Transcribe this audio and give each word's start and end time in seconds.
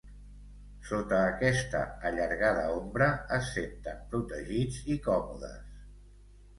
Sota 0.91 1.19
aquesta 1.33 1.83
allargada 2.11 2.65
ombra 2.79 3.11
es 3.39 3.55
senten 3.61 4.03
protegits 4.17 4.85
i 4.97 5.01
còmodes. 5.09 5.83